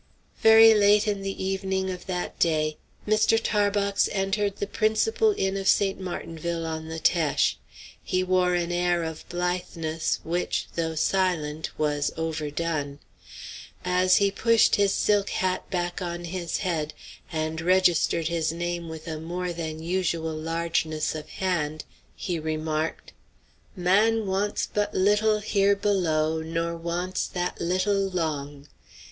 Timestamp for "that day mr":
2.07-3.39